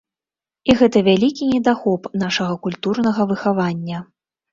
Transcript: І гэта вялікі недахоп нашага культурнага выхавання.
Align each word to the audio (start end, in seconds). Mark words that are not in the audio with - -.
І 0.69 0.75
гэта 0.79 1.01
вялікі 1.07 1.49
недахоп 1.51 2.07
нашага 2.23 2.55
культурнага 2.65 3.21
выхавання. 3.33 4.01